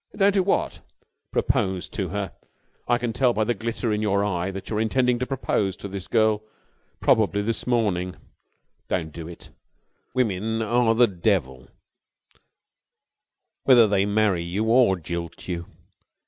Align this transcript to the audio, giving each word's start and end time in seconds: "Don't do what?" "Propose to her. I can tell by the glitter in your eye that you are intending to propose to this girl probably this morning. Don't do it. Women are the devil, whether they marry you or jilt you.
"Don't 0.17 0.33
do 0.33 0.41
what?" 0.41 0.79
"Propose 1.31 1.87
to 1.89 2.09
her. 2.09 2.33
I 2.87 2.97
can 2.97 3.13
tell 3.13 3.33
by 3.33 3.43
the 3.43 3.53
glitter 3.53 3.93
in 3.93 4.01
your 4.01 4.25
eye 4.25 4.49
that 4.49 4.67
you 4.67 4.77
are 4.77 4.81
intending 4.81 5.19
to 5.19 5.27
propose 5.27 5.77
to 5.77 5.87
this 5.87 6.07
girl 6.07 6.41
probably 7.01 7.43
this 7.43 7.67
morning. 7.67 8.15
Don't 8.87 9.13
do 9.13 9.27
it. 9.27 9.51
Women 10.15 10.63
are 10.63 10.95
the 10.95 11.05
devil, 11.05 11.67
whether 13.65 13.85
they 13.87 14.07
marry 14.07 14.41
you 14.41 14.63
or 14.63 14.95
jilt 14.97 15.47
you. 15.47 15.67